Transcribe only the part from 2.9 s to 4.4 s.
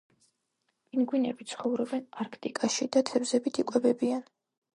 და თევზებით იკვებებიან